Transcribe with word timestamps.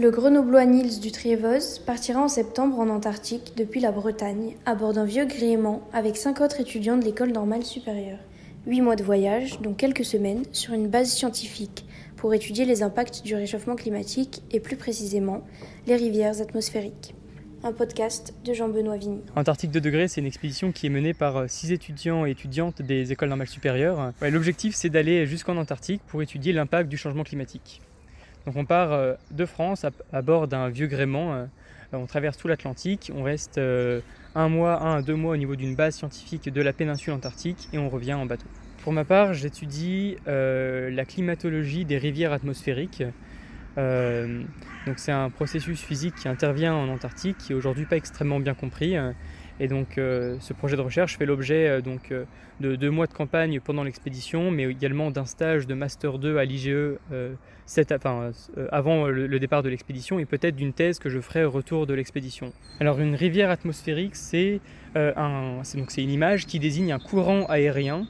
Le 0.00 0.10
grenoblois 0.10 0.64
Niels 0.64 1.00
du 1.00 1.12
Trieveuse 1.12 1.78
partira 1.78 2.22
en 2.22 2.28
septembre 2.28 2.78
en 2.78 2.88
Antarctique 2.88 3.52
depuis 3.58 3.78
la 3.78 3.92
Bretagne 3.92 4.56
à 4.64 4.74
bord 4.74 4.94
d'un 4.94 5.04
vieux 5.04 5.26
gréement 5.26 5.86
avec 5.92 6.16
cinq 6.16 6.40
autres 6.40 6.60
étudiants 6.60 6.96
de 6.96 7.04
l'école 7.04 7.30
normale 7.30 7.62
supérieure. 7.62 8.18
Huit 8.66 8.80
mois 8.80 8.96
de 8.96 9.04
voyage, 9.04 9.60
dont 9.60 9.74
quelques 9.74 10.06
semaines, 10.06 10.44
sur 10.52 10.72
une 10.72 10.88
base 10.88 11.10
scientifique 11.10 11.84
pour 12.16 12.32
étudier 12.32 12.64
les 12.64 12.82
impacts 12.82 13.22
du 13.22 13.34
réchauffement 13.34 13.76
climatique 13.76 14.42
et 14.50 14.60
plus 14.60 14.76
précisément 14.76 15.42
les 15.86 15.96
rivières 15.96 16.40
atmosphériques. 16.40 17.14
Un 17.62 17.72
podcast 17.72 18.32
de 18.46 18.54
Jean-Benoît 18.54 18.96
Vigny. 18.96 19.20
Antarctique 19.36 19.72
2 19.72 19.80
degrés, 19.82 20.08
c'est 20.08 20.22
une 20.22 20.26
expédition 20.26 20.72
qui 20.72 20.86
est 20.86 20.90
menée 20.90 21.12
par 21.12 21.50
six 21.50 21.70
étudiants 21.70 22.24
et 22.24 22.30
étudiantes 22.30 22.80
des 22.80 23.12
écoles 23.12 23.28
normales 23.28 23.46
supérieures. 23.46 24.12
L'objectif, 24.22 24.74
c'est 24.74 24.88
d'aller 24.88 25.26
jusqu'en 25.26 25.58
Antarctique 25.58 26.00
pour 26.06 26.22
étudier 26.22 26.54
l'impact 26.54 26.88
du 26.88 26.96
changement 26.96 27.24
climatique. 27.24 27.82
Donc 28.46 28.56
on 28.56 28.64
part 28.64 28.92
euh, 28.92 29.14
de 29.30 29.46
France 29.46 29.86
à, 30.12 30.22
bord 30.22 30.48
d'un 30.48 30.68
vieux 30.68 30.86
gréement. 30.86 31.34
euh, 31.34 31.46
On 31.92 32.06
traverse 32.06 32.36
tout 32.36 32.48
l'Atlantique. 32.48 33.12
On 33.14 33.22
reste 33.22 33.58
euh, 33.58 34.00
un 34.34 34.48
mois, 34.48 34.82
un 34.82 34.96
à 34.96 35.02
deux 35.02 35.14
mois 35.14 35.34
au 35.34 35.36
niveau 35.36 35.56
d'une 35.56 35.74
base 35.74 35.96
scientifique 35.96 36.52
de 36.52 36.62
la 36.62 36.72
péninsule 36.72 37.12
antarctique 37.12 37.68
et 37.72 37.78
on 37.78 37.88
revient 37.88 38.14
en 38.14 38.26
bateau. 38.26 38.46
Pour 38.82 38.92
ma 38.92 39.04
part, 39.04 39.32
j'étudie 39.32 40.16
la 40.26 41.04
climatologie 41.04 41.84
des 41.84 41.98
rivières 41.98 42.32
atmosphériques. 42.32 43.04
Donc 43.76 44.96
c'est 44.96 45.12
un 45.12 45.30
processus 45.30 45.80
physique 45.80 46.16
qui 46.16 46.26
intervient 46.26 46.74
en 46.74 46.88
Antarctique, 46.88 47.38
qui 47.38 47.52
est 47.52 47.54
aujourd'hui 47.54 47.84
pas 47.84 47.94
extrêmement 47.94 48.40
bien 48.40 48.54
compris. 48.54 48.96
Et 49.60 49.68
donc 49.68 49.98
euh, 49.98 50.36
ce 50.40 50.52
projet 50.52 50.76
de 50.76 50.80
recherche 50.80 51.16
fait 51.16 51.26
l'objet 51.26 51.68
euh, 51.68 51.80
donc 51.80 52.10
euh, 52.10 52.24
de 52.60 52.74
deux 52.76 52.90
mois 52.90 53.06
de 53.06 53.12
campagne 53.12 53.60
pendant 53.60 53.84
l'expédition, 53.84 54.50
mais 54.50 54.64
également 54.64 55.10
d'un 55.10 55.24
stage 55.24 55.66
de 55.66 55.74
master 55.74 56.18
2 56.18 56.36
à 56.38 56.44
l'IGE 56.44 56.98
avant 58.70 59.06
le, 59.06 59.38
départ 59.38 59.62
de 59.62 59.68
l'expédition 59.68 60.18
et 60.18 60.24
peut-être 60.24 60.56
d'une 60.56 60.72
thèse 60.72 60.98
que 60.98 61.08
je 61.08 61.20
ferai 61.20 61.44
au 61.44 61.50
retour 61.50 61.86
de 61.86 61.94
l'expédition. 61.94 62.52
Alors 62.80 63.00
une 63.00 63.14
rivière 63.14 63.50
atmosphérique, 63.50 64.14
c'est 64.16 64.60
une 64.94 66.10
image 66.10 66.46
qui 66.46 66.58
désigne 66.58 66.92
un 66.92 66.98
courant 66.98 67.46
aérien 67.46 68.06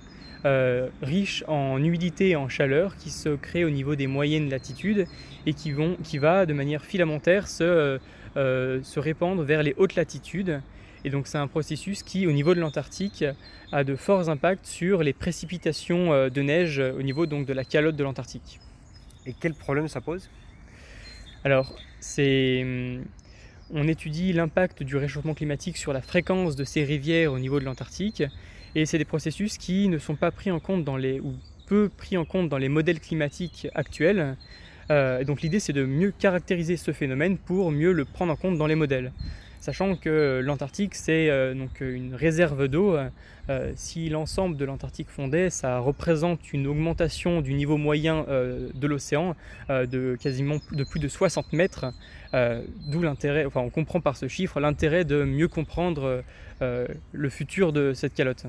riche 1.02 1.44
en 1.48 1.82
humidité 1.82 2.30
et 2.30 2.36
en 2.36 2.48
chaleur 2.48 2.96
qui 2.96 3.10
se 3.10 3.30
crée 3.36 3.64
au 3.64 3.70
niveau 3.70 3.94
des 3.94 4.06
moyennes 4.06 4.50
latitudes 4.50 5.06
et 5.46 5.54
qui, 5.54 5.70
vont, 5.72 5.96
qui 6.02 6.18
va 6.18 6.44
de 6.44 6.52
manière 6.52 6.84
filamentaire 6.84 7.48
se, 7.48 7.98
se 8.34 9.00
répandre 9.00 9.44
vers 9.44 9.62
les 9.62 9.74
hautes 9.78 9.94
latitudes. 9.94 10.60
Et 11.04 11.10
donc 11.10 11.26
c'est 11.26 11.38
un 11.38 11.48
processus 11.48 12.02
qui, 12.02 12.26
au 12.26 12.32
niveau 12.32 12.54
de 12.54 12.60
l'Antarctique, 12.60 13.24
a 13.72 13.84
de 13.84 13.96
forts 13.96 14.28
impacts 14.28 14.66
sur 14.66 15.02
les 15.02 15.12
précipitations 15.12 16.12
euh, 16.12 16.28
de 16.28 16.42
neige 16.42 16.78
euh, 16.78 16.92
au 16.92 17.02
niveau 17.02 17.26
donc 17.26 17.46
de 17.46 17.52
la 17.52 17.64
calotte 17.64 17.96
de 17.96 18.04
l'Antarctique. 18.04 18.60
Et 19.26 19.34
quel 19.38 19.54
problème 19.54 19.88
ça 19.88 20.00
pose? 20.00 20.30
Alors, 21.44 21.74
c'est, 21.98 22.62
hum, 22.62 23.04
on 23.72 23.88
étudie 23.88 24.32
l'impact 24.32 24.82
du 24.82 24.96
réchauffement 24.96 25.34
climatique 25.34 25.76
sur 25.76 25.92
la 25.92 26.02
fréquence 26.02 26.54
de 26.56 26.64
ces 26.64 26.84
rivières 26.84 27.32
au 27.32 27.38
niveau 27.38 27.58
de 27.58 27.64
l'Antarctique, 27.64 28.22
et 28.74 28.86
c'est 28.86 28.98
des 28.98 29.04
processus 29.04 29.58
qui 29.58 29.88
ne 29.88 29.98
sont 29.98 30.16
pas 30.16 30.30
pris 30.30 30.50
en 30.50 30.60
compte 30.60 30.84
dans 30.84 30.96
les, 30.96 31.20
ou 31.20 31.34
peu 31.66 31.88
pris 31.88 32.16
en 32.16 32.24
compte 32.24 32.48
dans 32.48 32.58
les 32.58 32.68
modèles 32.68 33.00
climatiques 33.00 33.68
actuels. 33.74 34.36
Euh, 34.90 35.24
donc 35.24 35.42
l'idée, 35.42 35.60
c'est 35.60 35.72
de 35.72 35.84
mieux 35.84 36.12
caractériser 36.16 36.76
ce 36.76 36.92
phénomène 36.92 37.38
pour 37.38 37.70
mieux 37.70 37.92
le 37.92 38.04
prendre 38.04 38.32
en 38.32 38.36
compte 38.36 38.58
dans 38.58 38.66
les 38.66 38.74
modèles. 38.74 39.12
Sachant 39.62 39.94
que 39.94 40.40
l'Antarctique, 40.44 40.96
c'est 40.96 41.30
euh, 41.30 41.54
donc 41.54 41.80
une 41.80 42.16
réserve 42.16 42.66
d'eau. 42.66 42.96
Euh, 43.48 43.72
si 43.76 44.08
l'ensemble 44.08 44.56
de 44.56 44.64
l'Antarctique 44.64 45.08
fondait, 45.08 45.50
ça 45.50 45.78
représente 45.78 46.52
une 46.52 46.66
augmentation 46.66 47.40
du 47.40 47.54
niveau 47.54 47.76
moyen 47.76 48.26
euh, 48.28 48.70
de 48.74 48.86
l'océan 48.88 49.36
euh, 49.70 49.86
de 49.86 50.18
quasiment 50.20 50.56
de 50.72 50.82
plus 50.82 50.98
de 50.98 51.06
60 51.06 51.52
mètres. 51.52 51.86
Euh, 52.34 52.60
D'où 52.88 53.02
l'intérêt, 53.02 53.44
enfin 53.44 53.60
on 53.60 53.70
comprend 53.70 54.00
par 54.00 54.16
ce 54.16 54.26
chiffre 54.26 54.58
l'intérêt 54.58 55.04
de 55.04 55.22
mieux 55.22 55.46
comprendre 55.46 56.24
euh, 56.60 56.88
le 57.12 57.30
futur 57.30 57.72
de 57.72 57.92
cette 57.94 58.14
calotte. 58.14 58.46